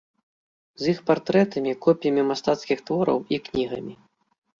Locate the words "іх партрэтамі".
0.93-1.73